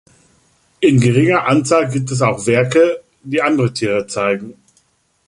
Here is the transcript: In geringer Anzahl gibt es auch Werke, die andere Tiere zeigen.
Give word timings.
In 0.79 0.99
geringer 0.99 1.45
Anzahl 1.47 1.87
gibt 1.87 2.09
es 2.09 2.23
auch 2.23 2.47
Werke, 2.47 3.01
die 3.21 3.43
andere 3.43 3.71
Tiere 3.71 4.07
zeigen. 4.07 4.55